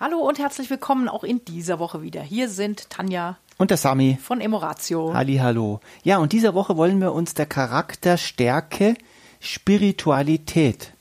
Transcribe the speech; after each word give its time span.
Hallo 0.00 0.18
und 0.18 0.40
herzlich 0.40 0.70
willkommen 0.70 1.08
auch 1.08 1.22
in 1.22 1.44
dieser 1.44 1.78
Woche 1.78 2.02
wieder. 2.02 2.20
Hier 2.20 2.48
sind 2.48 2.90
Tanja 2.90 3.36
und 3.58 3.70
der 3.70 3.76
Sami 3.76 4.18
von 4.20 4.40
Emoratio. 4.40 5.14
Halli, 5.14 5.36
hallo. 5.36 5.78
Ja, 6.02 6.18
und 6.18 6.32
diese 6.32 6.52
Woche 6.52 6.76
wollen 6.76 7.00
wir 7.00 7.12
uns 7.12 7.34
der 7.34 7.46
Charakterstärke 7.46 8.96
Spiritualität 9.38 10.92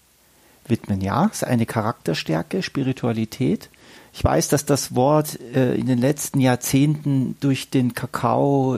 widmen. 0.67 1.01
Ja, 1.01 1.25
es 1.25 1.37
ist 1.37 1.43
eine 1.45 1.65
Charakterstärke, 1.65 2.61
Spiritualität. 2.61 3.71
Ich 4.13 4.23
weiß, 4.23 4.49
dass 4.49 4.63
das 4.63 4.93
Wort 4.93 5.39
äh, 5.41 5.73
in 5.73 5.87
den 5.87 5.97
letzten 5.97 6.39
Jahrzehnten 6.39 7.35
durch 7.39 7.71
den 7.71 7.95
Kakao 7.95 8.77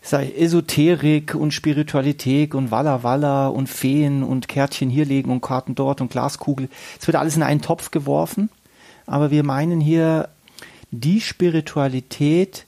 sei 0.00 0.30
Esoterik 0.30 1.34
und 1.34 1.52
Spiritualität 1.52 2.54
und 2.54 2.70
Walla 2.70 3.02
Walla 3.02 3.48
und 3.48 3.68
Feen 3.68 4.22
und 4.22 4.46
Kärtchen 4.46 4.90
hier 4.90 5.04
legen 5.04 5.32
und 5.32 5.40
Karten 5.40 5.74
dort 5.74 6.00
und 6.00 6.12
Glaskugel. 6.12 6.68
Es 7.00 7.08
wird 7.08 7.16
alles 7.16 7.34
in 7.34 7.42
einen 7.42 7.62
Topf 7.62 7.90
geworfen. 7.90 8.48
Aber 9.08 9.30
wir 9.30 9.42
meinen 9.42 9.80
hier 9.80 10.28
die 10.90 11.20
Spiritualität, 11.20 12.66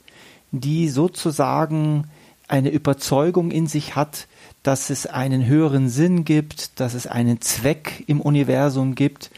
die 0.51 0.89
sozusagen 0.89 2.07
eine 2.47 2.69
Überzeugung 2.69 3.51
in 3.51 3.67
sich 3.67 3.95
hat, 3.95 4.27
dass 4.63 4.89
es 4.89 5.05
einen 5.05 5.45
höheren 5.45 5.87
Sinn 5.87 6.25
gibt, 6.25 6.79
dass 6.79 6.95
es 6.95 7.07
einen 7.07 7.41
Zweck 7.41 8.03
im 8.07 8.19
Universum 8.19 8.95
gibt, 8.95 9.31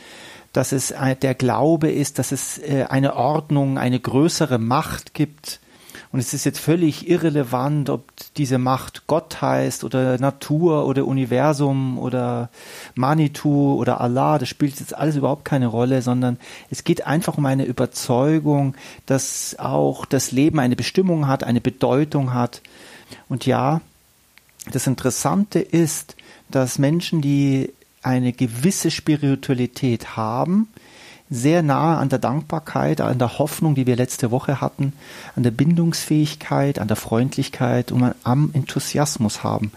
dass 0.54 0.72
es 0.72 0.94
der 1.22 1.36
Glaube 1.36 1.92
ist, 1.92 2.20
dass 2.20 2.32
es 2.32 2.58
äh, 2.58 2.86
eine 2.90 3.16
Ordnung, 3.16 3.78
eine 3.78 4.00
größere 4.00 4.58
Macht 4.58 5.14
gibt. 5.14 5.60
Und 6.14 6.20
es 6.20 6.32
ist 6.32 6.44
jetzt 6.44 6.60
völlig 6.60 7.10
irrelevant, 7.10 7.90
ob 7.90 8.06
diese 8.38 8.60
Macht 8.60 9.08
Gott 9.08 9.42
heißt 9.42 9.84
oder 9.84 10.20
Natur 10.20 10.86
oder 10.86 11.08
Universum 11.08 11.98
oder 11.98 12.52
Manitou 12.94 13.74
oder 13.80 14.00
Allah. 14.00 14.38
Das 14.38 14.48
spielt 14.48 14.80
jetzt 14.80 14.96
alles 14.96 15.16
überhaupt 15.16 15.44
keine 15.44 15.66
Rolle, 15.66 16.04
sondern 16.04 16.38
es 16.70 16.84
geht 16.84 17.08
einfach 17.08 17.40
um 17.40 17.48
eine 17.48 17.66
Überzeugung, 17.66 18.76
dass 19.08 19.56
auch 19.58 20.06
das 20.06 20.32
Leben 20.32 20.60
eine 20.60 20.76
Bestimmung 20.76 21.28
hat, 21.28 21.44
eine 21.44 21.62
Bedeutung 21.62 22.36
hat. 22.36 22.62
Und 23.28 23.48
ja, 23.48 23.82
das 24.72 24.86
Interessante 24.86 25.60
ist, 25.60 26.16
dass 26.52 26.78
Menschen, 26.78 27.24
die 27.24 27.74
eine 28.04 28.34
gewisse 28.34 28.92
Spiritualität 28.92 30.16
haben, 30.16 30.68
sehr 31.34 31.64
nahe 31.64 31.98
an 31.98 32.10
der 32.10 32.20
Dankbarkeit, 32.20 33.02
an 33.02 33.20
der 33.20 33.40
Hoffnung, 33.40 33.76
die 33.76 33.88
wir 33.88 33.96
letzte 33.96 34.32
Woche 34.32 34.62
hatten, 34.62 34.94
an 35.36 35.44
der 35.44 35.52
Bindungsfähigkeit, 35.52 36.80
an 36.80 36.88
der 36.88 36.98
Freundlichkeit 36.98 37.92
und 37.92 38.14
am 38.24 38.52
Enthusiasmus 38.54 39.44
haben. 39.44 39.72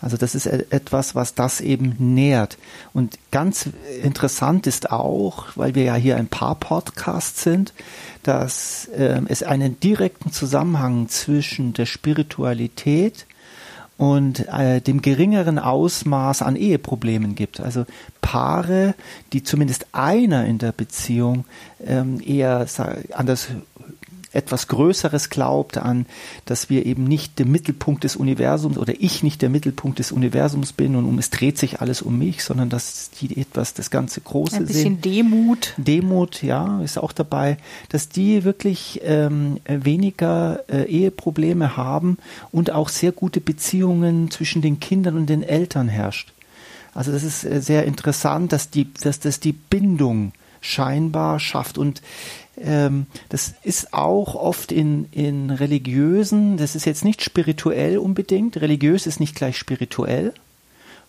Also 0.00 0.16
das 0.16 0.34
ist 0.34 0.46
e-, 0.46 0.66
etwas, 0.70 1.14
was 1.14 1.34
das 1.34 1.60
eben 1.60 1.96
nährt. 1.98 2.58
Und 2.92 3.18
ganz 3.30 3.70
interessant 4.02 4.66
ist 4.66 4.90
auch, 4.90 5.46
weil 5.56 5.74
wir 5.74 5.84
ja 5.84 5.94
hier 5.94 6.16
ein 6.16 6.28
paar 6.28 6.54
Podcasts 6.54 7.42
sind, 7.42 7.72
dass 8.22 8.86
äh, 8.96 9.20
es 9.28 9.42
einen 9.42 9.80
direkten 9.80 10.32
Zusammenhang 10.32 11.08
zwischen 11.08 11.72
der 11.72 11.86
Spiritualität 11.86 13.26
und 13.98 14.48
äh, 14.48 14.80
dem 14.80 15.02
geringeren 15.02 15.58
Ausmaß 15.58 16.42
an 16.42 16.56
Eheproblemen 16.56 17.34
gibt. 17.34 17.60
Also 17.60 17.84
Paare, 18.22 18.94
die 19.32 19.42
zumindest 19.42 19.86
einer 19.92 20.46
in 20.46 20.58
der 20.58 20.72
Beziehung 20.72 21.44
ähm, 21.84 22.20
eher 22.24 22.66
an 23.12 23.26
das 23.26 23.48
etwas 24.32 24.68
Größeres 24.68 25.30
glaubt, 25.30 25.78
an, 25.78 26.06
dass 26.44 26.68
wir 26.68 26.84
eben 26.86 27.04
nicht 27.04 27.38
der 27.38 27.46
Mittelpunkt 27.46 28.04
des 28.04 28.16
Universums 28.16 28.76
oder 28.76 28.94
ich 28.98 29.22
nicht 29.22 29.40
der 29.42 29.48
Mittelpunkt 29.48 29.98
des 29.98 30.12
Universums 30.12 30.72
bin 30.72 30.96
und 30.96 31.06
um 31.06 31.18
es 31.18 31.30
dreht 31.30 31.58
sich 31.58 31.80
alles 31.80 32.02
um 32.02 32.18
mich, 32.18 32.44
sondern 32.44 32.68
dass 32.68 33.10
die 33.10 33.40
etwas 33.40 33.74
das 33.74 33.90
ganze 33.90 34.20
Große 34.20 34.56
Ein 34.56 34.66
bisschen 34.66 35.00
sehen. 35.00 35.00
Demut. 35.00 35.74
Demut, 35.76 36.42
ja, 36.42 36.80
ist 36.82 36.98
auch 36.98 37.12
dabei, 37.12 37.56
dass 37.88 38.08
die 38.08 38.44
wirklich 38.44 39.00
ähm, 39.04 39.60
weniger 39.66 40.64
äh, 40.68 40.84
Eheprobleme 40.84 41.76
haben 41.76 42.18
und 42.52 42.70
auch 42.70 42.88
sehr 42.88 43.12
gute 43.12 43.40
Beziehungen 43.40 44.30
zwischen 44.30 44.62
den 44.62 44.80
Kindern 44.80 45.16
und 45.16 45.26
den 45.26 45.42
Eltern 45.42 45.88
herrscht. 45.88 46.32
Also 46.94 47.12
das 47.12 47.22
ist 47.22 47.44
äh, 47.44 47.60
sehr 47.60 47.84
interessant, 47.84 48.52
dass 48.52 48.70
die, 48.70 48.92
dass 48.92 49.20
das 49.20 49.40
die 49.40 49.52
Bindung 49.52 50.32
scheinbar 50.60 51.40
schafft. 51.40 51.78
Und 51.78 52.02
ähm, 52.62 53.06
das 53.28 53.54
ist 53.62 53.92
auch 53.94 54.34
oft 54.34 54.72
in, 54.72 55.06
in 55.12 55.50
religiösen, 55.50 56.56
das 56.56 56.74
ist 56.74 56.84
jetzt 56.84 57.04
nicht 57.04 57.22
spirituell 57.22 57.98
unbedingt, 57.98 58.60
religiös 58.60 59.06
ist 59.06 59.20
nicht 59.20 59.34
gleich 59.34 59.56
spirituell, 59.56 60.34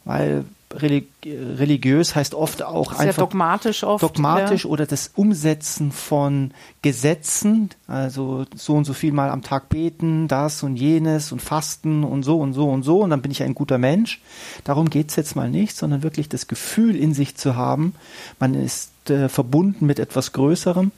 weil 0.05 0.45
religiös 0.71 2.15
heißt 2.15 2.35
oft 2.35 2.61
auch 2.61 2.93
Sehr 2.93 3.07
einfach 3.07 3.23
dogmatisch 3.23 3.83
oft. 3.83 4.03
Dogmatisch 4.03 4.65
ja. 4.65 4.69
oder 4.69 4.85
das 4.85 5.11
Umsetzen 5.15 5.91
von 5.91 6.51
Gesetzen, 6.83 7.71
also 7.87 8.45
so 8.55 8.75
und 8.75 8.85
so 8.85 8.93
viel 8.93 9.11
mal 9.11 9.31
am 9.31 9.41
Tag 9.41 9.69
beten, 9.69 10.27
das 10.27 10.61
und 10.61 10.75
jenes 10.75 11.31
und 11.31 11.41
fasten 11.41 12.03
und 12.03 12.23
so 12.23 12.39
und 12.39 12.53
so 12.53 12.69
und 12.69 12.83
so 12.83 13.01
und 13.01 13.09
dann 13.09 13.21
bin 13.21 13.31
ich 13.31 13.41
ein 13.41 13.55
guter 13.55 13.79
Mensch. 13.79 14.21
Darum 14.63 14.89
geht's 14.89 15.15
jetzt 15.15 15.35
mal 15.35 15.49
nicht, 15.49 15.75
sondern 15.75 16.03
wirklich 16.03 16.29
das 16.29 16.47
Gefühl 16.47 16.95
in 16.95 17.13
sich 17.15 17.35
zu 17.35 17.55
haben, 17.55 17.95
man 18.39 18.53
ist 18.53 18.91
äh, 19.09 19.27
verbunden 19.27 19.87
mit 19.87 19.97
etwas 19.97 20.33
Größerem 20.33 20.91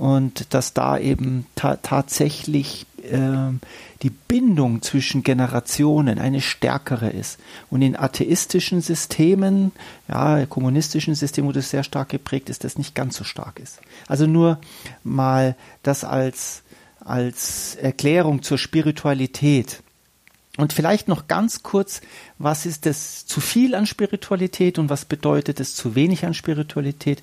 und 0.00 0.54
dass 0.54 0.72
da 0.72 0.96
eben 0.96 1.44
ta 1.56 1.76
tatsächlich 1.76 2.86
äh, 3.02 3.52
die 4.00 4.08
Bindung 4.08 4.80
zwischen 4.80 5.22
Generationen 5.22 6.18
eine 6.18 6.40
stärkere 6.40 7.10
ist. 7.10 7.38
Und 7.68 7.82
in 7.82 7.96
atheistischen 7.96 8.80
Systemen, 8.80 9.72
ja, 10.08 10.46
kommunistischen 10.46 11.14
Systemen, 11.14 11.50
wo 11.50 11.52
das 11.52 11.68
sehr 11.68 11.84
stark 11.84 12.08
geprägt 12.08 12.48
ist, 12.48 12.64
das 12.64 12.78
nicht 12.78 12.94
ganz 12.94 13.14
so 13.14 13.24
stark 13.24 13.60
ist. 13.60 13.78
Also 14.08 14.26
nur 14.26 14.58
mal 15.04 15.54
das 15.82 16.02
als, 16.02 16.62
als 17.00 17.74
Erklärung 17.74 18.42
zur 18.42 18.56
Spiritualität. 18.56 19.82
Und 20.56 20.72
vielleicht 20.72 21.08
noch 21.08 21.28
ganz 21.28 21.62
kurz, 21.62 22.00
was 22.42 22.64
ist 22.64 22.86
das 22.86 23.26
zu 23.26 23.40
viel 23.40 23.74
an 23.74 23.84
Spiritualität 23.84 24.78
und 24.78 24.88
was 24.88 25.04
bedeutet 25.04 25.60
es 25.60 25.74
zu 25.74 25.94
wenig 25.94 26.24
an 26.24 26.32
Spiritualität? 26.32 27.22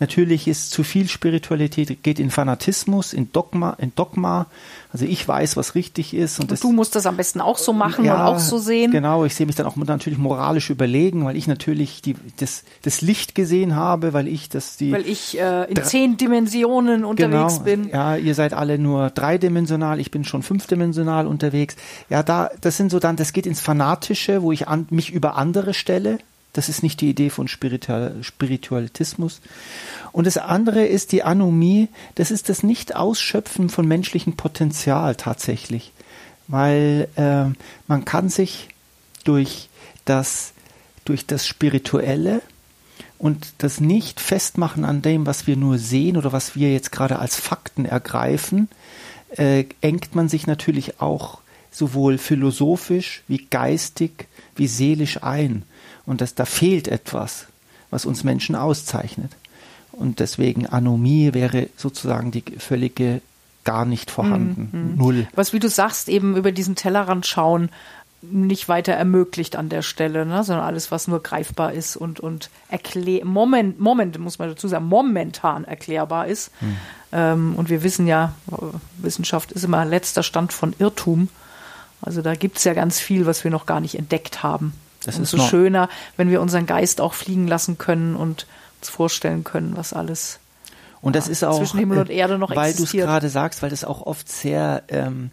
Natürlich 0.00 0.48
ist 0.48 0.70
zu 0.70 0.84
viel 0.84 1.08
Spiritualität 1.08 2.02
geht 2.02 2.18
in 2.18 2.30
Fanatismus, 2.30 3.12
in 3.12 3.30
Dogma, 3.30 3.76
in 3.78 3.92
Dogma. 3.94 4.46
Also 4.90 5.04
ich 5.04 5.26
weiß, 5.28 5.58
was 5.58 5.74
richtig 5.74 6.14
ist. 6.14 6.38
Und, 6.38 6.44
und 6.44 6.52
das, 6.52 6.60
du 6.60 6.72
musst 6.72 6.96
das 6.96 7.04
am 7.04 7.18
besten 7.18 7.42
auch 7.42 7.58
so 7.58 7.74
machen 7.74 8.06
ja, 8.06 8.14
und 8.14 8.34
auch 8.34 8.38
so 8.38 8.56
sehen. 8.56 8.90
Genau, 8.90 9.26
ich 9.26 9.34
sehe 9.34 9.44
mich 9.44 9.54
dann 9.54 9.66
auch 9.66 9.76
natürlich 9.76 10.18
moralisch 10.18 10.70
überlegen, 10.70 11.26
weil 11.26 11.36
ich 11.36 11.46
natürlich 11.46 12.00
die, 12.00 12.16
das, 12.38 12.64
das 12.82 13.02
Licht 13.02 13.34
gesehen 13.34 13.76
habe, 13.76 14.14
weil 14.14 14.28
ich 14.28 14.48
das 14.48 14.78
die. 14.78 14.92
Weil 14.92 15.06
ich 15.06 15.38
äh, 15.38 15.64
in 15.64 15.82
zehn 15.82 16.16
Dimensionen 16.16 17.04
unterwegs 17.04 17.54
genau, 17.54 17.64
bin. 17.64 17.88
Ja, 17.90 18.16
ihr 18.16 18.34
seid 18.34 18.54
alle 18.54 18.78
nur 18.78 19.10
dreidimensional, 19.10 20.00
ich 20.00 20.10
bin 20.10 20.24
schon 20.24 20.42
fünfdimensional 20.42 21.26
unterwegs. 21.26 21.76
Ja, 22.08 22.22
da, 22.22 22.48
das 22.62 22.78
sind 22.78 22.90
so 22.90 22.98
dann, 22.98 23.16
das 23.16 23.34
geht 23.34 23.44
ins 23.46 23.60
Fanatische, 23.60 24.40
wo 24.40 24.53
ich 24.54 24.68
an, 24.68 24.86
mich 24.90 25.10
über 25.10 25.36
andere 25.36 25.74
stelle. 25.74 26.18
Das 26.52 26.68
ist 26.68 26.82
nicht 26.82 27.00
die 27.00 27.10
Idee 27.10 27.30
von 27.30 27.48
Spiritual, 27.48 28.16
Spiritualitismus. 28.22 29.40
Und 30.12 30.26
das 30.26 30.38
andere 30.38 30.84
ist 30.86 31.12
die 31.12 31.24
Anomie. 31.24 31.88
Das 32.14 32.30
ist 32.30 32.48
das 32.48 32.62
Nicht-Ausschöpfen 32.62 33.68
von 33.68 33.86
menschlichem 33.86 34.36
Potenzial 34.36 35.16
tatsächlich. 35.16 35.92
Weil 36.46 37.08
äh, 37.16 37.46
man 37.88 38.04
kann 38.04 38.28
sich 38.28 38.68
durch 39.24 39.68
das, 40.04 40.52
durch 41.04 41.26
das 41.26 41.46
Spirituelle 41.46 42.40
und 43.18 43.54
das 43.58 43.80
nicht 43.80 44.20
festmachen 44.20 44.84
an 44.84 45.02
dem, 45.02 45.26
was 45.26 45.46
wir 45.46 45.56
nur 45.56 45.78
sehen 45.78 46.16
oder 46.16 46.32
was 46.32 46.54
wir 46.54 46.72
jetzt 46.72 46.92
gerade 46.92 47.18
als 47.18 47.36
Fakten 47.36 47.84
ergreifen, 47.84 48.68
äh, 49.30 49.64
engt 49.80 50.14
man 50.14 50.28
sich 50.28 50.46
natürlich 50.46 51.00
auch 51.00 51.40
sowohl 51.74 52.18
philosophisch 52.18 53.22
wie 53.26 53.46
geistig 53.50 54.28
wie 54.56 54.68
seelisch 54.68 55.22
ein. 55.22 55.64
Und 56.06 56.20
dass 56.20 56.34
da 56.34 56.44
fehlt 56.44 56.86
etwas, 56.86 57.46
was 57.90 58.06
uns 58.06 58.24
Menschen 58.24 58.54
auszeichnet. 58.54 59.32
Und 59.92 60.20
deswegen 60.20 60.66
Anomie 60.66 61.34
wäre 61.34 61.68
sozusagen 61.76 62.30
die 62.30 62.44
völlige 62.58 63.20
gar 63.64 63.84
nicht 63.84 64.10
vorhanden. 64.10 64.68
Mhm. 64.72 64.96
Null. 64.96 65.28
Was, 65.34 65.52
wie 65.52 65.58
du 65.58 65.68
sagst, 65.68 66.08
eben 66.08 66.36
über 66.36 66.52
diesen 66.52 66.76
Tellerrand 66.76 67.26
schauen, 67.26 67.70
nicht 68.20 68.68
weiter 68.68 68.92
ermöglicht 68.92 69.56
an 69.56 69.68
der 69.68 69.82
Stelle, 69.82 70.24
ne? 70.26 70.44
sondern 70.44 70.64
alles, 70.64 70.90
was 70.90 71.08
nur 71.08 71.22
greifbar 71.22 71.72
ist 71.72 71.96
und, 71.96 72.20
und 72.20 72.50
erklär 72.68 73.24
Moment, 73.24 73.80
Moment, 73.80 74.18
muss 74.18 74.38
man 74.38 74.48
dazu 74.48 74.68
sagen, 74.68 74.86
momentan 74.86 75.64
erklärbar 75.64 76.26
ist. 76.26 76.50
Mhm. 76.60 76.76
Ähm, 77.12 77.54
und 77.56 77.68
wir 77.68 77.82
wissen 77.82 78.06
ja, 78.06 78.34
Wissenschaft 78.98 79.52
ist 79.52 79.64
immer 79.64 79.84
letzter 79.84 80.22
Stand 80.22 80.52
von 80.52 80.74
Irrtum. 80.78 81.28
Also 82.04 82.22
da 82.22 82.34
gibt 82.34 82.58
es 82.58 82.64
ja 82.64 82.74
ganz 82.74 83.00
viel, 83.00 83.26
was 83.26 83.44
wir 83.44 83.50
noch 83.50 83.66
gar 83.66 83.80
nicht 83.80 83.98
entdeckt 83.98 84.42
haben. 84.42 84.74
Das 85.04 85.18
ist 85.18 85.30
so 85.30 85.38
schöner, 85.38 85.90
wenn 86.16 86.30
wir 86.30 86.40
unseren 86.40 86.64
Geist 86.64 87.00
auch 87.00 87.12
fliegen 87.12 87.46
lassen 87.46 87.76
können 87.76 88.16
und 88.16 88.46
uns 88.80 88.88
vorstellen 88.88 89.44
können, 89.44 89.76
was 89.76 89.92
alles 89.92 90.38
und 91.04 91.14
das 91.14 91.26
ja, 91.26 91.32
ist 91.32 91.44
auch 91.44 91.58
zwischen 91.58 91.78
Himmel 91.78 91.98
und 91.98 92.08
Erde 92.08 92.38
noch 92.38 92.56
weil 92.56 92.72
du 92.72 92.84
es 92.84 92.92
gerade 92.92 93.28
sagst, 93.28 93.62
weil 93.62 93.68
das 93.68 93.84
auch 93.84 94.00
oft 94.00 94.26
sehr 94.26 94.82
ähm, 94.88 95.30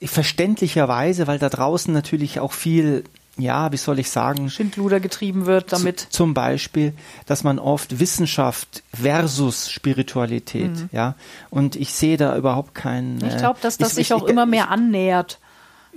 verständlicherweise, 0.00 1.26
weil 1.26 1.40
da 1.40 1.48
draußen 1.48 1.92
natürlich 1.92 2.38
auch 2.38 2.52
viel 2.52 3.02
ja, 3.36 3.70
wie 3.70 3.76
soll 3.76 4.00
ich 4.00 4.10
sagen, 4.10 4.50
Schindluder 4.50 4.98
getrieben 4.98 5.46
wird 5.46 5.72
damit. 5.72 6.00
Zum 6.10 6.34
Beispiel, 6.34 6.92
dass 7.26 7.44
man 7.44 7.60
oft 7.60 8.00
Wissenschaft 8.00 8.82
versus 8.92 9.70
Spiritualität, 9.70 10.70
mhm. 10.70 10.88
ja, 10.90 11.14
und 11.48 11.76
ich 11.76 11.94
sehe 11.94 12.16
da 12.16 12.36
überhaupt 12.36 12.74
keinen. 12.74 13.24
Ich 13.24 13.36
glaube, 13.36 13.60
dass 13.62 13.78
das 13.78 13.90
ich, 13.90 13.94
sich 13.94 14.12
auch 14.12 14.24
ich, 14.24 14.30
immer 14.30 14.44
mehr 14.44 14.70
annähert. 14.70 15.38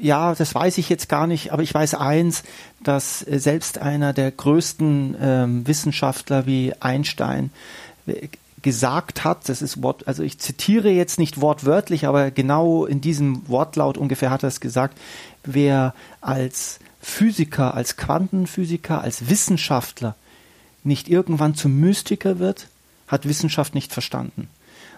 Ja, 0.01 0.33
das 0.33 0.55
weiß 0.55 0.79
ich 0.79 0.89
jetzt 0.89 1.09
gar 1.09 1.27
nicht, 1.27 1.53
aber 1.53 1.61
ich 1.61 1.71
weiß 1.71 1.93
eins, 1.93 2.41
dass 2.83 3.25
äh, 3.27 3.39
selbst 3.39 3.77
einer 3.77 4.13
der 4.13 4.31
größten 4.31 5.15
ähm, 5.21 5.67
Wissenschaftler 5.67 6.47
wie 6.47 6.73
Einstein 6.79 7.51
äh, 8.07 8.27
gesagt 8.63 9.23
hat, 9.23 9.47
das 9.47 9.61
ist 9.61 9.83
Wort, 9.83 10.07
also 10.07 10.23
ich 10.23 10.39
zitiere 10.39 10.89
jetzt 10.89 11.19
nicht 11.19 11.39
wortwörtlich, 11.39 12.07
aber 12.07 12.31
genau 12.31 12.85
in 12.85 12.99
diesem 12.99 13.47
Wortlaut 13.47 13.97
ungefähr 13.97 14.31
hat 14.31 14.41
er 14.41 14.47
es 14.49 14.59
gesagt, 14.59 14.97
wer 15.43 15.93
als 16.19 16.79
Physiker, 16.99 17.75
als 17.75 17.95
Quantenphysiker, 17.95 19.01
als 19.01 19.29
Wissenschaftler 19.29 20.15
nicht 20.83 21.09
irgendwann 21.09 21.53
zum 21.53 21.79
Mystiker 21.79 22.39
wird, 22.39 22.69
hat 23.07 23.27
Wissenschaft 23.27 23.75
nicht 23.75 23.93
verstanden. 23.93 24.47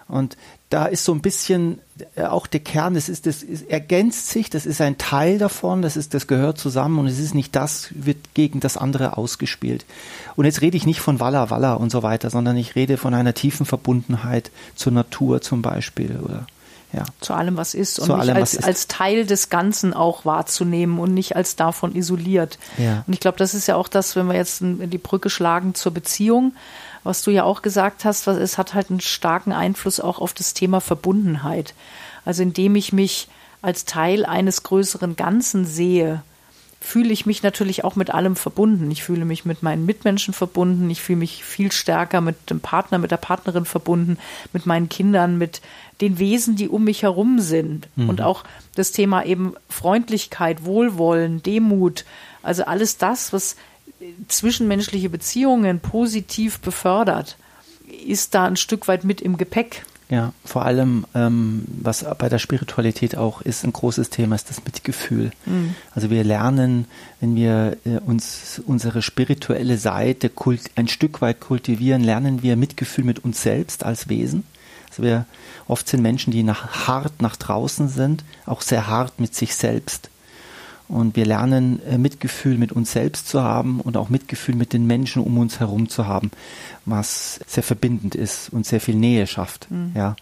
Und 0.08 0.36
da 0.70 0.86
ist 0.86 1.04
so 1.04 1.12
ein 1.12 1.22
bisschen 1.22 1.80
äh, 2.16 2.24
auch 2.24 2.46
der 2.46 2.60
Kern, 2.60 2.94
das 2.94 3.08
ist, 3.08 3.26
das 3.26 3.42
ist, 3.42 3.70
ergänzt 3.70 4.28
sich, 4.28 4.50
das 4.50 4.66
ist 4.66 4.80
ein 4.80 4.98
Teil 4.98 5.38
davon, 5.38 5.82
das 5.82 5.96
ist, 5.96 6.14
das 6.14 6.26
gehört 6.26 6.58
zusammen 6.58 6.98
und 6.98 7.06
es 7.06 7.18
ist 7.18 7.34
nicht 7.34 7.54
das, 7.56 7.88
wird 7.94 8.18
gegen 8.34 8.60
das 8.60 8.76
andere 8.76 9.16
ausgespielt. 9.16 9.84
Und 10.36 10.44
jetzt 10.44 10.60
rede 10.60 10.76
ich 10.76 10.86
nicht 10.86 11.00
von 11.00 11.20
Walla 11.20 11.50
Walla 11.50 11.74
und 11.74 11.90
so 11.90 12.02
weiter, 12.02 12.30
sondern 12.30 12.56
ich 12.56 12.74
rede 12.74 12.96
von 12.96 13.14
einer 13.14 13.34
tiefen 13.34 13.66
Verbundenheit 13.66 14.50
zur 14.74 14.92
Natur 14.92 15.40
zum 15.40 15.62
Beispiel 15.62 16.18
oder 16.22 16.46
ja. 16.94 17.04
Zu 17.20 17.34
allem, 17.34 17.56
was 17.56 17.74
ist 17.74 17.98
und 17.98 18.06
Zu 18.06 18.14
allem, 18.14 18.36
als, 18.36 18.62
als 18.62 18.86
Teil 18.86 19.26
des 19.26 19.50
Ganzen 19.50 19.94
auch 19.94 20.24
wahrzunehmen 20.24 21.00
und 21.00 21.12
nicht 21.12 21.34
als 21.34 21.56
davon 21.56 21.94
isoliert. 21.96 22.58
Ja. 22.78 23.02
Und 23.06 23.12
ich 23.12 23.20
glaube, 23.20 23.36
das 23.36 23.52
ist 23.52 23.66
ja 23.66 23.74
auch 23.74 23.88
das, 23.88 24.14
wenn 24.14 24.26
wir 24.26 24.36
jetzt 24.36 24.60
die 24.62 24.98
Brücke 24.98 25.28
schlagen 25.28 25.74
zur 25.74 25.92
Beziehung, 25.92 26.54
was 27.04 27.22
du 27.22 27.30
ja 27.30 27.44
auch 27.44 27.62
gesagt 27.62 28.04
hast, 28.04 28.26
was, 28.26 28.38
es 28.38 28.58
hat 28.58 28.74
halt 28.74 28.90
einen 28.90 29.00
starken 29.00 29.52
Einfluss 29.52 30.00
auch 30.00 30.18
auf 30.18 30.34
das 30.34 30.54
Thema 30.54 30.80
Verbundenheit. 30.80 31.74
Also 32.24 32.42
indem 32.42 32.74
ich 32.74 32.92
mich 32.92 33.28
als 33.62 33.84
Teil 33.84 34.26
eines 34.26 34.62
größeren 34.62 35.14
Ganzen 35.14 35.64
sehe, 35.64 36.22
fühle 36.84 37.14
ich 37.14 37.24
mich 37.24 37.42
natürlich 37.42 37.82
auch 37.82 37.96
mit 37.96 38.12
allem 38.12 38.36
verbunden. 38.36 38.90
Ich 38.90 39.02
fühle 39.02 39.24
mich 39.24 39.46
mit 39.46 39.62
meinen 39.62 39.86
Mitmenschen 39.86 40.34
verbunden. 40.34 40.90
Ich 40.90 41.00
fühle 41.00 41.20
mich 41.20 41.42
viel 41.42 41.72
stärker 41.72 42.20
mit 42.20 42.50
dem 42.50 42.60
Partner, 42.60 42.98
mit 42.98 43.10
der 43.10 43.16
Partnerin 43.16 43.64
verbunden, 43.64 44.18
mit 44.52 44.66
meinen 44.66 44.90
Kindern, 44.90 45.38
mit 45.38 45.62
den 46.02 46.18
Wesen, 46.18 46.56
die 46.56 46.68
um 46.68 46.84
mich 46.84 47.02
herum 47.02 47.40
sind. 47.40 47.88
Mhm. 47.96 48.10
Und 48.10 48.20
auch 48.20 48.44
das 48.74 48.92
Thema 48.92 49.24
eben 49.24 49.54
Freundlichkeit, 49.70 50.66
Wohlwollen, 50.66 51.42
Demut. 51.42 52.04
Also 52.42 52.64
alles 52.64 52.98
das, 52.98 53.32
was 53.32 53.56
zwischenmenschliche 54.28 55.10
Beziehungen 55.10 55.80
positiv 55.80 56.60
befördert, 56.60 57.36
ist 58.06 58.34
da 58.34 58.44
ein 58.44 58.56
Stück 58.56 58.88
weit 58.88 59.04
mit 59.04 59.20
im 59.20 59.36
Gepäck. 59.36 59.84
Ja, 60.10 60.32
vor 60.44 60.66
allem, 60.66 61.06
ähm, 61.14 61.64
was 61.66 62.04
bei 62.18 62.28
der 62.28 62.38
Spiritualität 62.38 63.16
auch 63.16 63.40
ist, 63.40 63.64
ein 63.64 63.72
großes 63.72 64.10
Thema 64.10 64.34
ist 64.34 64.50
das 64.50 64.62
Mitgefühl. 64.64 65.30
Mhm. 65.46 65.74
Also 65.94 66.10
wir 66.10 66.22
lernen, 66.24 66.84
wenn 67.20 67.34
wir 67.36 67.78
äh, 67.86 67.98
uns 68.04 68.60
unsere 68.66 69.00
spirituelle 69.00 69.78
Seite 69.78 70.30
ein 70.76 70.88
Stück 70.88 71.22
weit 71.22 71.40
kultivieren, 71.40 72.04
lernen 72.04 72.42
wir 72.42 72.56
Mitgefühl 72.56 73.04
mit 73.04 73.24
uns 73.24 73.42
selbst 73.42 73.82
als 73.82 74.08
Wesen. 74.10 74.44
Also 74.90 75.02
wir 75.02 75.24
oft 75.66 75.88
sind 75.88 76.02
Menschen, 76.02 76.32
die 76.32 76.42
nach, 76.42 76.86
hart 76.86 77.22
nach 77.22 77.36
draußen 77.36 77.88
sind, 77.88 78.24
auch 78.44 78.60
sehr 78.60 78.86
hart 78.86 79.18
mit 79.18 79.34
sich 79.34 79.56
selbst. 79.56 80.10
Und 80.86 81.16
wir 81.16 81.24
lernen 81.24 81.80
äh, 81.86 81.96
Mitgefühl 81.96 82.58
mit 82.58 82.72
uns 82.72 82.92
selbst 82.92 83.28
zu 83.28 83.42
haben 83.42 83.80
und 83.80 83.96
auch 83.96 84.10
Mitgefühl 84.10 84.54
mit 84.54 84.72
den 84.72 84.86
Menschen 84.86 85.22
um 85.22 85.38
uns 85.38 85.60
herum 85.60 85.88
zu 85.88 86.06
haben, 86.06 86.30
was 86.84 87.40
sehr 87.46 87.62
verbindend 87.62 88.14
ist 88.14 88.50
und 88.52 88.66
sehr 88.66 88.80
viel 88.80 88.94
Nähe 88.94 89.26
schafft. 89.26 89.70
Mhm. 89.70 89.92
Ja. 89.94 90.16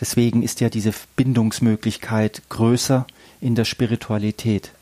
Deswegen 0.00 0.42
ist 0.42 0.60
ja 0.60 0.68
diese 0.68 0.92
Bindungsmöglichkeit 1.16 2.42
größer 2.48 3.06
in 3.40 3.54
der 3.54 3.64
Spiritualität. 3.64 4.72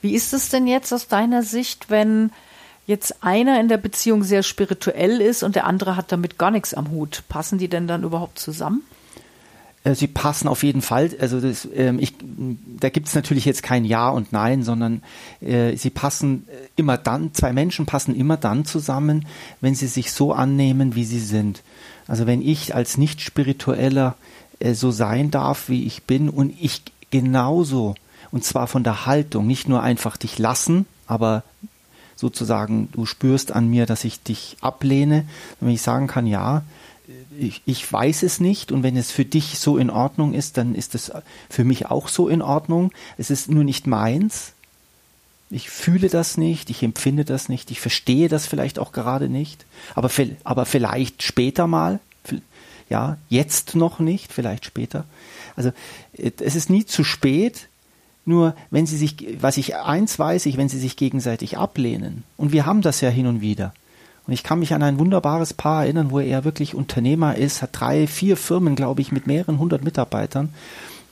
Wie 0.00 0.14
ist 0.14 0.32
es 0.32 0.48
denn 0.48 0.66
jetzt 0.66 0.92
aus 0.92 1.06
deiner 1.06 1.42
Sicht, 1.42 1.90
wenn 1.90 2.30
jetzt 2.86 3.22
einer 3.22 3.60
in 3.60 3.68
der 3.68 3.76
Beziehung 3.76 4.24
sehr 4.24 4.42
spirituell 4.42 5.20
ist 5.20 5.42
und 5.42 5.54
der 5.54 5.66
andere 5.66 5.96
hat 5.96 6.10
damit 6.12 6.38
gar 6.38 6.50
nichts 6.50 6.74
am 6.74 6.90
Hut? 6.90 7.22
Passen 7.28 7.58
die 7.58 7.68
denn 7.68 7.86
dann 7.86 8.02
überhaupt 8.02 8.38
zusammen? 8.38 8.82
Äh, 9.84 9.94
sie 9.94 10.06
passen 10.06 10.48
auf 10.48 10.62
jeden 10.62 10.82
Fall. 10.82 11.10
Also 11.20 11.40
das, 11.40 11.68
ähm, 11.74 11.98
ich, 11.98 12.14
da 12.78 12.88
gibt 12.90 13.08
es 13.08 13.14
natürlich 13.14 13.44
jetzt 13.44 13.62
kein 13.62 13.84
Ja 13.84 14.10
und 14.10 14.32
Nein, 14.32 14.62
sondern 14.62 15.02
äh, 15.40 15.76
sie 15.76 15.90
passen 15.90 16.46
äh, 16.48 16.68
immer 16.76 16.98
dann, 16.98 17.32
zwei 17.34 17.52
Menschen 17.52 17.86
passen 17.86 18.14
immer 18.14 18.36
dann 18.36 18.64
zusammen, 18.64 19.26
wenn 19.60 19.74
sie 19.74 19.86
sich 19.86 20.12
so 20.12 20.32
annehmen, 20.32 20.94
wie 20.94 21.04
sie 21.04 21.20
sind. 21.20 21.62
Also 22.06 22.26
wenn 22.26 22.42
ich 22.42 22.74
als 22.74 22.98
nicht-spiritueller 22.98 24.16
äh, 24.58 24.74
so 24.74 24.90
sein 24.90 25.30
darf, 25.30 25.68
wie 25.68 25.86
ich 25.86 26.02
bin 26.02 26.28
und 26.28 26.54
ich 26.60 26.82
genauso, 27.10 27.94
und 28.30 28.44
zwar 28.44 28.66
von 28.66 28.84
der 28.84 29.06
Haltung, 29.06 29.46
nicht 29.46 29.68
nur 29.68 29.82
einfach 29.82 30.16
dich 30.16 30.38
lassen, 30.38 30.86
aber 31.06 31.42
sozusagen 32.16 32.88
du 32.92 33.06
spürst 33.06 33.50
an 33.50 33.68
mir, 33.68 33.86
dass 33.86 34.04
ich 34.04 34.22
dich 34.22 34.56
ablehne, 34.60 35.24
wenn 35.58 35.70
ich 35.70 35.82
sagen 35.82 36.06
kann, 36.06 36.26
ja, 36.26 36.62
ich, 37.38 37.62
ich 37.66 37.92
weiß 37.92 38.22
es 38.22 38.40
nicht. 38.40 38.72
Und 38.72 38.82
wenn 38.82 38.96
es 38.96 39.10
für 39.10 39.24
dich 39.24 39.58
so 39.58 39.78
in 39.78 39.90
Ordnung 39.90 40.34
ist, 40.34 40.56
dann 40.56 40.74
ist 40.74 40.94
es 40.94 41.12
für 41.48 41.64
mich 41.64 41.86
auch 41.86 42.08
so 42.08 42.28
in 42.28 42.42
Ordnung. 42.42 42.92
Es 43.18 43.30
ist 43.30 43.50
nur 43.50 43.64
nicht 43.64 43.86
meins. 43.86 44.52
Ich 45.50 45.68
fühle 45.68 46.08
das 46.08 46.36
nicht, 46.36 46.70
ich 46.70 46.82
empfinde 46.84 47.24
das 47.24 47.48
nicht, 47.48 47.72
ich 47.72 47.80
verstehe 47.80 48.28
das 48.28 48.46
vielleicht 48.46 48.78
auch 48.78 48.92
gerade 48.92 49.28
nicht, 49.28 49.66
aber, 49.96 50.08
aber 50.44 50.64
vielleicht 50.64 51.24
später 51.24 51.66
mal, 51.66 51.98
ja, 52.88 53.18
jetzt 53.28 53.74
noch 53.74 53.98
nicht, 53.98 54.32
vielleicht 54.32 54.64
später. 54.64 55.06
Also 55.56 55.72
es 56.12 56.54
ist 56.54 56.70
nie 56.70 56.86
zu 56.86 57.02
spät, 57.02 57.66
nur 58.24 58.54
wenn 58.70 58.86
sie 58.86 58.96
sich, 58.96 59.16
was 59.40 59.56
ich 59.56 59.74
eins 59.74 60.20
weiß 60.20 60.46
ich, 60.46 60.56
wenn 60.56 60.68
sie 60.68 60.78
sich 60.78 60.96
gegenseitig 60.96 61.58
ablehnen, 61.58 62.22
und 62.36 62.52
wir 62.52 62.64
haben 62.64 62.80
das 62.80 63.00
ja 63.00 63.08
hin 63.08 63.26
und 63.26 63.40
wieder, 63.40 63.74
und 64.26 64.32
ich 64.32 64.42
kann 64.42 64.58
mich 64.58 64.74
an 64.74 64.82
ein 64.82 64.98
wunderbares 64.98 65.54
Paar 65.54 65.84
erinnern, 65.84 66.10
wo 66.10 66.20
er 66.20 66.44
wirklich 66.44 66.74
Unternehmer 66.74 67.36
ist, 67.36 67.62
hat 67.62 67.70
drei, 67.72 68.06
vier 68.06 68.36
Firmen, 68.36 68.76
glaube 68.76 69.00
ich, 69.00 69.12
mit 69.12 69.26
mehreren 69.26 69.58
hundert 69.58 69.82
Mitarbeitern. 69.82 70.50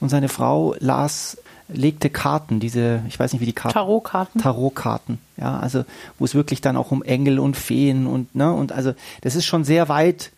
Und 0.01 0.11
seine 0.11 0.29
Frau 0.29 0.75
las, 0.79 1.39
legte 1.69 2.11
Karten, 2.11 2.61
diese, 2.61 3.03
ich 3.09 3.19
weiß 3.19 3.33
nicht, 3.33 3.41
wie 3.41 3.47
die 3.47 3.53
Karten. 3.53 3.75
Tarotkarten. 3.75 4.41
Tarotkarten, 4.41 5.19
ja, 5.37 5.59
also, 5.59 5.85
wo 6.19 6.25
es 6.25 6.35
wirklich 6.35 6.61
dann 6.61 6.77
auch 6.77 6.91
um 6.93 7.03
Engel 7.03 7.39
und 7.39 7.57
Feen 7.57 8.07
und, 8.07 8.35
ne, 8.35 8.53
und 8.53 8.73
also, 8.73 8.95
das 9.23 9.35
ist 9.35 9.47
schon 9.47 9.65
sehr 9.65 9.89
weit, 9.89 10.31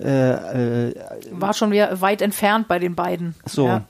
äh, 0.00 0.88
äh, 0.88 0.94
war 1.32 1.52
schon 1.54 1.72
weit 1.72 2.22
entfernt 2.22 2.68
bei 2.68 2.78
den 2.78 2.94
beiden. 2.94 3.34
So. 3.44 3.66
Ja. 3.66 3.84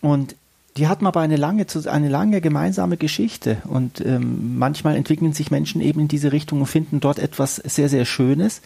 Und 0.00 0.34
die 0.76 0.88
hatten 0.88 1.06
aber 1.06 1.20
eine 1.20 1.36
lange, 1.36 1.66
eine 1.86 2.08
lange 2.08 2.40
gemeinsame 2.40 2.96
Geschichte 2.96 3.58
und 3.64 4.00
ähm, 4.04 4.58
manchmal 4.58 4.96
entwickeln 4.96 5.32
sich 5.32 5.50
Menschen 5.50 5.80
eben 5.80 6.00
in 6.00 6.08
diese 6.08 6.32
Richtung 6.32 6.60
und 6.60 6.66
finden 6.66 7.00
dort 7.00 7.18
etwas 7.18 7.56
sehr, 7.56 7.88
sehr 7.88 8.04
Schönes 8.04 8.60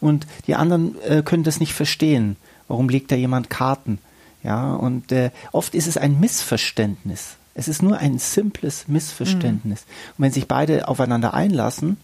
und 0.00 0.26
die 0.46 0.54
anderen 0.54 1.00
äh, 1.02 1.22
können 1.22 1.44
das 1.44 1.60
nicht 1.60 1.72
verstehen. 1.72 2.36
Warum 2.68 2.88
legt 2.88 3.10
da 3.10 3.16
jemand 3.16 3.48
Karten? 3.48 3.98
Ja, 4.42 4.74
und 4.74 5.12
äh, 5.12 5.30
oft 5.52 5.74
ist 5.74 5.86
es 5.86 5.96
ein 5.96 6.20
Missverständnis. 6.20 7.36
Es 7.54 7.68
ist 7.68 7.82
nur 7.82 7.98
ein 7.98 8.18
simples 8.18 8.86
Missverständnis. 8.86 9.86
Mhm. 9.86 10.10
Und 10.18 10.24
wenn 10.24 10.32
sich 10.32 10.46
beide 10.46 10.88
aufeinander 10.88 11.32
einlassen, 11.32 11.96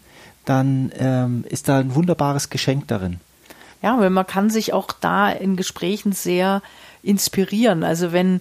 dann 0.44 0.90
ähm, 0.98 1.44
ist 1.48 1.68
da 1.68 1.78
ein 1.78 1.94
wunderbares 1.94 2.50
Geschenk 2.50 2.88
darin. 2.88 3.20
Ja, 3.82 3.98
weil 4.00 4.10
man 4.10 4.26
kann 4.26 4.48
sich 4.48 4.72
auch 4.72 4.92
da 4.92 5.30
in 5.30 5.56
Gesprächen 5.56 6.12
sehr 6.12 6.62
inspirieren. 7.02 7.84
Also 7.84 8.12
wenn 8.12 8.40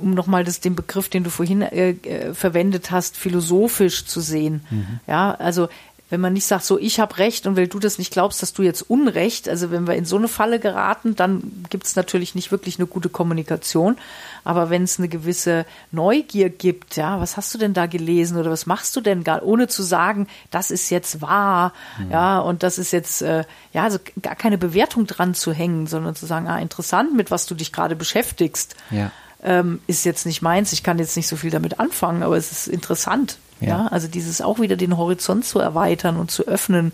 um 0.00 0.12
nochmal 0.12 0.44
den 0.44 0.74
Begriff, 0.74 1.08
den 1.08 1.24
du 1.24 1.30
vorhin 1.30 1.62
äh, 1.62 1.90
äh, 1.90 2.34
verwendet 2.34 2.90
hast, 2.90 3.16
philosophisch 3.16 4.06
zu 4.06 4.20
sehen. 4.20 4.64
Mhm. 4.70 5.00
Ja, 5.06 5.34
also 5.34 5.68
wenn 6.10 6.20
man 6.20 6.34
nicht 6.34 6.44
sagt, 6.44 6.64
so 6.64 6.78
ich 6.78 7.00
habe 7.00 7.18
Recht 7.18 7.46
und 7.46 7.56
weil 7.56 7.66
du 7.66 7.78
das 7.78 7.98
nicht 7.98 8.12
glaubst, 8.12 8.42
dass 8.42 8.52
du 8.52 8.62
jetzt 8.62 8.82
Unrecht, 8.82 9.48
also 9.48 9.70
wenn 9.70 9.86
wir 9.86 9.94
in 9.94 10.04
so 10.04 10.16
eine 10.16 10.28
Falle 10.28 10.60
geraten, 10.60 11.16
dann 11.16 11.64
gibt 11.70 11.86
es 11.86 11.96
natürlich 11.96 12.34
nicht 12.34 12.52
wirklich 12.52 12.78
eine 12.78 12.86
gute 12.86 13.08
Kommunikation. 13.08 13.96
Aber 14.44 14.68
wenn 14.68 14.84
es 14.84 14.98
eine 14.98 15.08
gewisse 15.08 15.64
Neugier 15.90 16.50
gibt, 16.50 16.96
ja, 16.96 17.20
was 17.20 17.36
hast 17.36 17.54
du 17.54 17.58
denn 17.58 17.72
da 17.72 17.86
gelesen 17.86 18.36
oder 18.36 18.50
was 18.50 18.66
machst 18.66 18.94
du 18.94 19.00
denn 19.00 19.24
gar, 19.24 19.42
ohne 19.42 19.66
zu 19.66 19.82
sagen, 19.82 20.28
das 20.50 20.70
ist 20.70 20.90
jetzt 20.90 21.22
wahr, 21.22 21.72
mhm. 21.98 22.10
ja, 22.10 22.38
und 22.38 22.62
das 22.62 22.78
ist 22.78 22.92
jetzt, 22.92 23.22
äh, 23.22 23.44
ja, 23.72 23.82
also 23.82 23.98
gar 24.20 24.36
keine 24.36 24.58
Bewertung 24.58 25.06
dran 25.06 25.34
zu 25.34 25.52
hängen, 25.52 25.86
sondern 25.86 26.14
zu 26.14 26.26
sagen, 26.26 26.46
ah, 26.46 26.58
interessant, 26.58 27.16
mit 27.16 27.30
was 27.30 27.46
du 27.46 27.54
dich 27.54 27.72
gerade 27.72 27.96
beschäftigst. 27.96 28.76
Ja 28.90 29.10
ähm, 29.44 29.80
ist 29.86 30.04
jetzt 30.04 30.26
nicht 30.26 30.42
meins. 30.42 30.72
Ich 30.72 30.82
kann 30.82 30.98
jetzt 30.98 31.16
nicht 31.16 31.28
so 31.28 31.36
viel 31.36 31.50
damit 31.50 31.78
anfangen, 31.78 32.22
aber 32.22 32.36
es 32.36 32.50
ist 32.50 32.66
interessant. 32.66 33.38
Ja. 33.60 33.68
ja. 33.68 33.86
also 33.88 34.08
dieses 34.08 34.40
auch 34.40 34.58
wieder 34.58 34.76
den 34.76 34.96
Horizont 34.96 35.44
zu 35.44 35.58
erweitern 35.58 36.16
und 36.16 36.30
zu 36.30 36.46
öffnen 36.46 36.92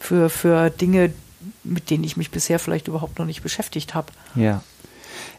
für, 0.00 0.28
für 0.28 0.70
Dinge, 0.70 1.12
mit 1.62 1.90
denen 1.90 2.04
ich 2.04 2.16
mich 2.16 2.30
bisher 2.30 2.58
vielleicht 2.58 2.88
überhaupt 2.88 3.18
noch 3.18 3.26
nicht 3.26 3.42
beschäftigt 3.42 3.94
habe. 3.94 4.08
Ja. 4.34 4.62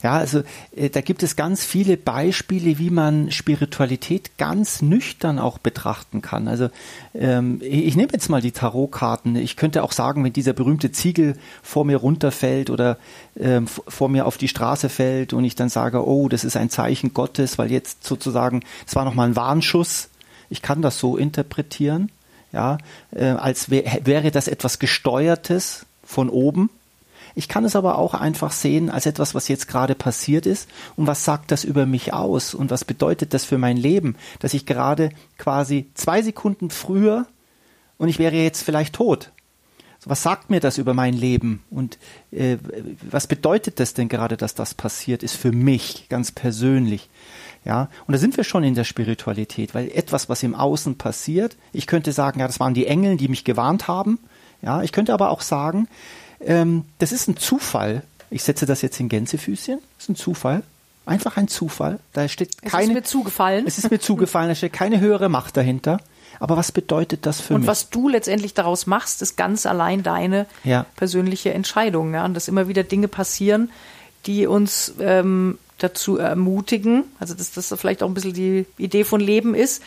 Ja, 0.04 0.14
also 0.14 0.44
äh, 0.76 0.90
da 0.90 1.02
gibt 1.02 1.24
es 1.24 1.36
ganz 1.36 1.66
viele 1.66 1.98
Beispiele, 1.98 2.78
wie 2.78 2.90
man 2.90 3.32
Spiritualität 3.32 4.38
ganz 4.38 4.82
nüchtern 4.82 5.40
auch 5.40 5.58
betrachten 5.58 6.22
kann. 6.22 6.48
Also 6.48 6.70
ähm, 7.14 7.60
ich 7.62 7.96
nehme 7.96 8.12
jetzt 8.14 8.30
mal 8.30 8.42
die 8.42 8.52
Tarotkarten. 8.52 9.36
Ich 9.36 9.56
könnte 9.56 9.84
auch 9.84 9.92
sagen, 9.92 10.24
wenn 10.24 10.34
dieser 10.34 10.54
berühmte 10.54 10.92
Ziegel 10.92 11.38
vor 11.64 11.86
mir 11.86 11.98
runterfällt 11.98 12.70
oder 12.70 12.98
ähm, 13.40 13.68
vor 13.68 14.10
mir 14.10 14.26
auf 14.26 14.38
die 14.38 14.48
Straße 14.48 14.90
fällt 14.90 15.34
und 15.34 15.44
ich 15.44 15.56
dann 15.56 15.70
sage, 15.70 16.06
oh, 16.08 16.30
das 16.30 16.44
ist 16.44 16.58
ein 16.58 16.70
Zeichen 16.70 17.14
Gottes, 17.14 17.58
weil 17.58 17.72
jetzt 17.72 18.04
sozusagen, 18.04 18.62
es 18.88 18.96
war 18.96 19.06
nochmal 19.06 19.30
ein 19.30 19.36
Warnschuss. 19.36 20.10
Ich 20.50 20.62
kann 20.62 20.82
das 20.82 21.00
so 21.00 21.18
interpretieren, 21.18 22.12
ja, 22.52 22.78
äh, 23.12 23.26
als 23.26 23.70
wär, 23.70 23.84
wäre 24.04 24.32
das 24.32 24.48
etwas 24.48 24.80
Gesteuertes 24.80 25.86
von 26.04 26.30
oben 26.30 26.70
ich 27.36 27.50
kann 27.50 27.66
es 27.66 27.76
aber 27.76 27.98
auch 27.98 28.14
einfach 28.14 28.52
sehen 28.52 28.90
als 28.90 29.06
etwas, 29.06 29.36
was 29.36 29.48
jetzt 29.48 29.68
gerade 29.68 29.94
passiert 29.94 30.46
ist 30.46 30.70
und 30.96 31.06
was 31.06 31.26
sagt 31.26 31.52
das 31.52 31.64
über 31.64 31.86
mich 31.86 32.14
aus 32.14 32.54
und 32.54 32.72
was 32.72 32.86
bedeutet 32.86 33.34
das 33.34 33.44
für 33.44 33.58
mein 33.58 33.78
Leben, 33.78 34.16
dass 34.40 34.54
ich 34.54 34.66
gerade 34.66 35.10
quasi 35.38 35.90
zwei 35.94 36.22
Sekunden 36.22 36.70
früher 36.70 37.28
und 37.98 38.08
ich 38.08 38.20
wäre 38.20 38.36
jetzt 38.36 38.64
vielleicht 38.64 38.96
tot. 38.96 39.32
Was 40.08 40.22
sagt 40.22 40.52
mir 40.52 40.60
das 40.60 40.78
über 40.78 40.94
mein 40.94 41.16
Leben 41.16 41.64
und 41.72 41.98
äh, 42.32 42.58
was 43.10 43.26
bedeutet 43.26 43.80
das 43.80 43.96
denn 43.96 44.08
gerade, 44.08 44.38
dass 44.38 44.54
das 44.54 44.76
passiert 44.76 45.24
ist 45.24 45.36
für 45.36 45.52
mich 45.52 46.08
ganz 46.10 46.32
persönlich? 46.32 47.10
Ja, 47.66 47.90
und 48.06 48.12
da 48.12 48.20
sind 48.20 48.38
wir 48.38 48.44
schon 48.44 48.64
in 48.64 48.76
der 48.76 48.84
Spiritualität, 48.84 49.74
weil 49.74 49.90
etwas, 49.90 50.30
was 50.30 50.44
im 50.44 50.54
Außen 50.54 51.00
passiert, 51.00 51.58
ich 51.74 51.88
könnte 51.88 52.12
sagen, 52.12 52.40
ja, 52.40 52.46
das 52.46 52.60
waren 52.60 52.76
die 52.76 52.86
Engel, 52.86 53.18
die 53.18 53.28
mich 53.28 53.44
gewarnt 53.44 53.88
haben. 53.88 54.20
Ja, 54.62 54.84
ich 54.84 54.92
könnte 54.92 55.14
aber 55.14 55.32
auch 55.32 55.42
sagen, 55.42 55.88
ähm, 56.42 56.86
das 57.00 57.12
ist 57.12 57.28
ein 57.28 57.38
Zufall. 57.38 58.04
Ich 58.30 58.44
setze 58.44 58.66
das 58.66 58.82
jetzt 58.82 59.00
in 59.00 59.10
Gänsefüßchen. 59.10 59.80
Das 59.98 60.06
ist 60.06 60.10
ein 60.10 60.16
Zufall. 60.16 60.64
Einfach 61.06 61.38
ein 61.38 61.48
Zufall. 61.48 62.00
Da 62.14 62.28
steht 62.28 62.62
keine. 62.64 62.84
Es 62.84 62.90
ist 62.90 62.94
mir 62.94 63.04
zugefallen. 63.04 63.68
Es 63.68 63.78
ist 63.78 63.92
mir 63.92 64.00
zugefallen. 64.00 64.50
Da 64.50 64.56
steht 64.56 64.74
keine 64.74 65.00
höhere 65.00 65.30
Macht 65.30 65.56
dahinter. 65.56 66.00
Aber 66.40 66.58
was 66.58 66.72
bedeutet 66.72 67.26
das 67.26 67.42
für 67.42 67.54
und 67.54 67.62
mich? 67.62 67.68
Und 67.68 67.72
was 67.72 67.90
du 67.90 68.10
letztendlich 68.10 68.54
daraus 68.54 68.88
machst, 68.88 69.22
ist 69.22 69.38
ganz 69.38 69.66
allein 69.66 70.04
deine 70.04 70.48
ja. 70.64 70.86
persönliche 70.96 71.54
Entscheidung. 71.54 72.14
Ja? 72.14 72.26
Und 72.26 72.34
dass 72.34 72.48
immer 72.48 72.68
wieder 72.68 72.84
Dinge 72.84 73.08
passieren, 73.08 73.70
die 74.26 74.48
uns 74.48 74.96
ähm, 75.00 75.60
dazu 75.78 76.18
ermutigen, 76.18 77.04
also 77.20 77.34
dass 77.34 77.52
das 77.52 77.74
vielleicht 77.78 78.02
auch 78.04 78.08
ein 78.08 78.14
bisschen 78.14 78.34
die 78.34 78.66
Idee 78.78 79.04
von 79.04 79.22
Leben 79.22 79.54
ist, 79.56 79.84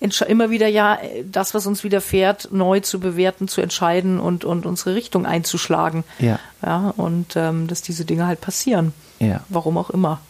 immer 0.00 0.50
wieder 0.50 0.68
ja 0.68 0.98
das, 1.24 1.54
was 1.54 1.66
uns 1.66 1.82
widerfährt, 1.82 2.48
neu 2.52 2.80
zu 2.80 3.00
bewerten, 3.00 3.48
zu 3.48 3.60
entscheiden 3.60 4.20
und, 4.20 4.44
und 4.44 4.64
unsere 4.64 4.94
Richtung 4.94 5.26
einzuschlagen. 5.26 6.04
Ja. 6.18 6.38
ja 6.62 6.94
und 6.96 7.34
ähm, 7.36 7.66
dass 7.66 7.82
diese 7.82 8.04
Dinge 8.04 8.26
halt 8.26 8.40
passieren. 8.40 8.92
Ja. 9.18 9.40
Warum 9.48 9.76
auch 9.76 9.90
immer. 9.90 10.20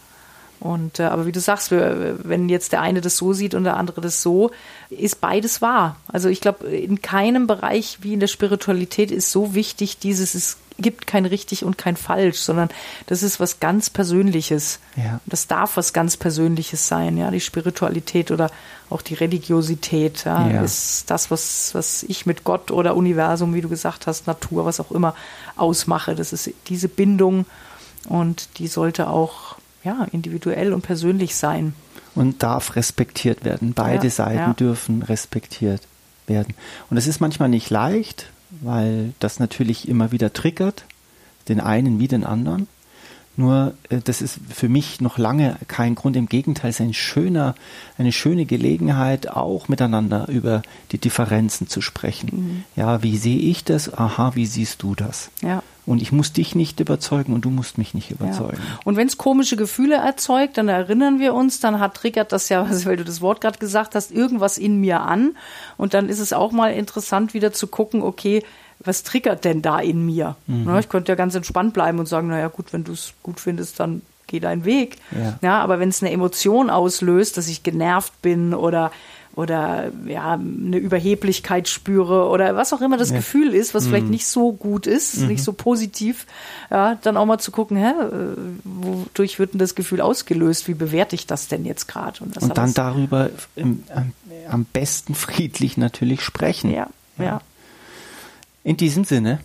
Und 0.59 0.99
äh, 0.99 1.03
aber 1.03 1.25
wie 1.25 1.31
du 1.31 1.39
sagst, 1.39 1.71
wenn 1.71 2.49
jetzt 2.49 2.73
der 2.73 2.81
eine 2.81 3.01
das 3.01 3.15
so 3.15 3.33
sieht 3.33 3.53
und 3.53 3.63
der 3.63 3.77
andere 3.77 4.01
das 4.01 4.21
so, 4.21 4.51
ist 4.89 5.21
beides 5.21 5.61
wahr. 5.61 5.95
Also 6.07 6.27
ich 6.29 6.41
glaube, 6.41 6.67
in 6.67 7.01
keinem 7.01 7.47
Bereich 7.47 7.99
wie 8.01 8.13
in 8.13 8.19
der 8.19 8.27
Spiritualität 8.27 9.11
ist 9.11 9.31
so 9.31 9.53
wichtig, 9.55 9.99
dieses 9.99 10.35
es 10.35 10.57
gibt 10.81 11.07
kein 11.07 11.25
richtig 11.25 11.63
und 11.63 11.77
kein 11.77 11.97
falsch, 11.97 12.39
sondern 12.39 12.69
das 13.07 13.23
ist 13.23 13.39
was 13.39 13.59
ganz 13.59 13.89
Persönliches. 13.89 14.79
Ja. 14.95 15.19
Das 15.25 15.47
darf 15.47 15.77
was 15.77 15.93
ganz 15.93 16.17
Persönliches 16.17 16.87
sein, 16.87 17.17
ja, 17.17 17.31
die 17.31 17.41
Spiritualität 17.41 18.31
oder 18.31 18.49
auch 18.89 19.01
die 19.01 19.13
Religiosität, 19.13 20.25
ja, 20.25 20.49
ja. 20.49 20.61
ist 20.63 21.09
das, 21.11 21.29
was, 21.29 21.75
was 21.75 22.03
ich 22.03 22.25
mit 22.25 22.43
Gott 22.43 22.71
oder 22.71 22.95
Universum, 22.95 23.53
wie 23.53 23.61
du 23.61 23.69
gesagt 23.69 24.07
hast, 24.07 24.25
Natur, 24.25 24.65
was 24.65 24.79
auch 24.79 24.91
immer 24.91 25.15
ausmache. 25.57 26.15
Das 26.15 26.33
ist 26.33 26.49
diese 26.67 26.87
Bindung 26.87 27.45
und 28.07 28.57
die 28.57 28.67
sollte 28.67 29.09
auch 29.09 29.58
ja, 29.83 30.07
individuell 30.11 30.73
und 30.73 30.81
persönlich 30.81 31.35
sein. 31.35 31.73
Und 32.15 32.43
darf 32.43 32.75
respektiert 32.75 33.45
werden. 33.45 33.73
Beide 33.73 34.05
ja, 34.05 34.11
Seiten 34.11 34.37
ja. 34.37 34.53
dürfen 34.53 35.03
respektiert 35.03 35.81
werden. 36.27 36.53
Und 36.89 36.97
es 36.97 37.07
ist 37.07 37.19
manchmal 37.19 37.49
nicht 37.49 37.69
leicht, 37.69 38.27
weil 38.61 39.13
das 39.19 39.39
natürlich 39.39 39.87
immer 39.87 40.11
wieder 40.11 40.33
triggert, 40.33 40.85
den 41.47 41.59
einen 41.59 41.99
wie 41.99 42.07
den 42.07 42.23
anderen. 42.23 42.67
Nur 43.39 43.73
äh, 43.89 43.99
das 44.03 44.21
ist 44.21 44.39
für 44.49 44.67
mich 44.67 44.99
noch 44.99 45.17
lange 45.17 45.55
kein 45.67 45.95
Grund. 45.95 46.17
Im 46.17 46.27
Gegenteil, 46.27 46.71
es 46.71 46.79
ist 46.79 46.85
ein 46.85 46.93
schöner, 46.93 47.55
eine 47.97 48.11
schöne 48.11 48.45
Gelegenheit, 48.45 49.29
auch 49.29 49.69
miteinander 49.69 50.27
über 50.27 50.61
die 50.91 50.97
Differenzen 50.97 51.69
zu 51.69 51.79
sprechen. 51.79 52.29
Mhm. 52.31 52.63
Ja, 52.75 53.01
wie 53.01 53.17
sehe 53.17 53.39
ich 53.39 53.63
das? 53.63 53.93
Aha, 53.93 54.35
wie 54.35 54.45
siehst 54.45 54.83
du 54.83 54.93
das? 54.93 55.29
Ja. 55.41 55.63
Und 55.89 56.03
ich 56.03 56.11
muss 56.11 56.33
dich 56.33 56.53
nicht 56.53 56.79
überzeugen 56.79 57.33
und 57.33 57.45
du 57.45 57.49
musst 57.49 57.79
mich 57.79 57.95
nicht 57.95 58.11
überzeugen. 58.11 58.57
Ja. 58.57 58.79
Und 58.85 58.95
wenn 58.95 59.07
es 59.07 59.17
komische 59.17 59.55
Gefühle 59.55 59.95
erzeugt, 59.95 60.59
dann 60.59 60.67
erinnern 60.67 61.17
wir 61.17 61.33
uns, 61.33 61.61
dann 61.61 61.79
hat 61.79 61.95
triggert 61.95 62.31
das 62.31 62.47
ja, 62.49 62.63
weil 62.85 62.95
du 62.95 63.03
das 63.03 63.21
Wort 63.21 63.41
gerade 63.41 63.57
gesagt 63.57 63.95
hast, 63.95 64.11
irgendwas 64.11 64.59
in 64.59 64.79
mir 64.79 65.01
an. 65.01 65.35
Und 65.77 65.95
dann 65.95 66.07
ist 66.07 66.19
es 66.19 66.31
auch 66.31 66.51
mal 66.51 66.73
interessant, 66.73 67.33
wieder 67.33 67.53
zu 67.53 67.65
gucken, 67.65 68.03
okay, 68.03 68.43
was 68.77 69.01
triggert 69.01 69.43
denn 69.45 69.63
da 69.63 69.79
in 69.79 70.05
mir? 70.05 70.35
Mhm. 70.45 70.65
Na, 70.67 70.77
ich 70.77 70.89
könnte 70.89 71.11
ja 71.11 71.15
ganz 71.15 71.33
entspannt 71.33 71.73
bleiben 71.73 71.97
und 71.97 72.05
sagen, 72.05 72.27
naja 72.27 72.49
gut, 72.49 72.71
wenn 72.71 72.83
du 72.83 72.91
es 72.91 73.13
gut 73.23 73.39
findest, 73.39 73.79
dann 73.79 74.03
geh 74.27 74.39
deinen 74.39 74.65
Weg. 74.65 74.97
Ja. 75.09 75.39
ja 75.41 75.59
aber 75.59 75.79
wenn 75.79 75.89
es 75.89 76.03
eine 76.03 76.11
Emotion 76.11 76.69
auslöst, 76.69 77.35
dass 77.35 77.47
ich 77.47 77.63
genervt 77.63 78.21
bin 78.21 78.53
oder 78.53 78.91
oder 79.39 79.91
ja, 80.05 80.33
eine 80.33 80.77
Überheblichkeit 80.77 81.69
spüre 81.69 82.27
oder 82.27 82.57
was 82.57 82.73
auch 82.73 82.81
immer 82.81 82.97
das 82.97 83.11
ja. 83.11 83.17
Gefühl 83.17 83.53
ist, 83.53 83.73
was 83.73 83.85
mhm. 83.85 83.89
vielleicht 83.89 84.09
nicht 84.09 84.27
so 84.27 84.51
gut 84.51 84.85
ist, 84.85 85.19
mhm. 85.19 85.27
nicht 85.27 85.43
so 85.43 85.53
positiv, 85.53 86.25
ja, 86.69 86.95
dann 86.95 87.15
auch 87.15 87.25
mal 87.25 87.39
zu 87.39 87.51
gucken, 87.51 87.77
hä, 87.77 87.93
wodurch 88.65 89.39
wird 89.39 89.53
denn 89.53 89.59
das 89.59 89.75
Gefühl 89.75 90.01
ausgelöst? 90.01 90.67
Wie 90.67 90.73
bewerte 90.73 91.15
ich 91.15 91.25
das 91.25 91.47
denn 91.47 91.63
jetzt 91.63 91.87
gerade? 91.87 92.21
Und, 92.21 92.35
und 92.37 92.57
dann 92.57 92.73
darüber 92.73 93.29
im, 93.55 93.83
am 94.49 94.65
besten 94.65 95.15
friedlich 95.15 95.77
natürlich 95.77 96.21
sprechen. 96.21 96.71
ja. 96.71 96.87
ja. 97.17 97.23
ja. 97.23 97.41
In 98.65 98.75
diesem 98.75 99.05
Sinne 99.05 99.39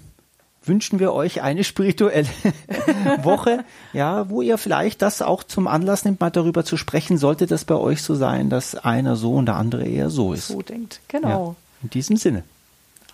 wünschen 0.64 0.98
wir 0.98 1.12
euch 1.12 1.42
eine 1.42 1.64
spirituelle 1.64 2.28
Woche, 3.22 3.64
ja, 3.92 4.28
wo 4.30 4.42
ihr 4.42 4.58
vielleicht 4.58 5.02
das 5.02 5.22
auch 5.22 5.44
zum 5.44 5.66
Anlass 5.66 6.04
nimmt, 6.04 6.20
mal 6.20 6.30
darüber 6.30 6.64
zu 6.64 6.76
sprechen, 6.76 7.18
sollte 7.18 7.46
das 7.46 7.64
bei 7.64 7.74
euch 7.74 8.02
so 8.02 8.14
sein, 8.14 8.50
dass 8.50 8.74
einer 8.74 9.16
so 9.16 9.34
und 9.34 9.46
der 9.46 9.56
andere 9.56 9.84
eher 9.84 10.10
so 10.10 10.32
ist. 10.32 10.48
So 10.48 10.62
denkt, 10.62 11.00
genau. 11.08 11.28
Ja, 11.28 11.54
in 11.82 11.90
diesem 11.90 12.16
Sinne. 12.16 12.44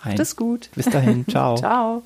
Ein, 0.02 0.16
das 0.16 0.37
gut. 0.37 0.71
Bis 0.75 0.87
dahin, 0.87 1.26
ciao. 1.28 1.57
ciao. 1.57 2.02